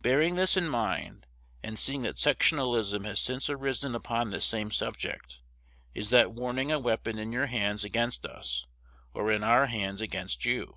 Bearing 0.00 0.36
this 0.36 0.56
in 0.56 0.68
mind, 0.68 1.26
and 1.60 1.76
seeing 1.76 2.02
that 2.02 2.14
sectionalism 2.16 3.02
has 3.04 3.18
since 3.18 3.50
arisen 3.50 3.96
upon 3.96 4.30
this 4.30 4.44
same 4.44 4.70
subject, 4.70 5.40
is 5.92 6.10
that 6.10 6.30
warning 6.30 6.70
a 6.70 6.78
weapon 6.78 7.18
in 7.18 7.32
your 7.32 7.46
hands 7.46 7.82
against 7.82 8.24
us, 8.24 8.64
or 9.12 9.32
in 9.32 9.42
our 9.42 9.66
hands 9.66 10.00
against 10.00 10.44
you? 10.44 10.76